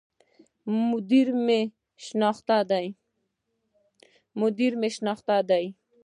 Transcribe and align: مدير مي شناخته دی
مدير 0.89 1.27
مي 4.79 4.89
شناخته 4.95 5.37
دی 5.49 5.65